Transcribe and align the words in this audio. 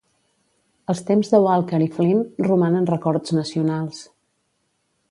Els 0.93 1.01
temps 1.09 1.29
de 1.33 1.41
Walker 1.43 1.81
i 1.87 1.91
Flynn 1.99 2.25
romanen 2.49 2.91
rècords 2.95 3.37
nacionals. 3.43 4.03